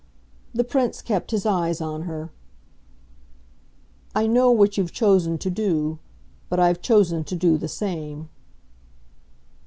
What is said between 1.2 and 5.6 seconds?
his eyes on her. "I know what you've chosen to